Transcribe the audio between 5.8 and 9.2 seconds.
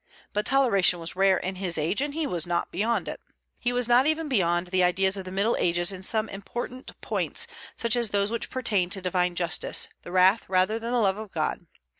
in some important points, such as those which pertained to